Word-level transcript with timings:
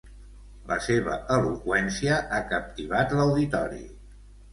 La 0.69 0.77
seva 0.85 1.17
eloqüència 1.35 2.17
ha 2.37 2.39
captivat 2.53 3.13
l'auditori. 3.21 3.83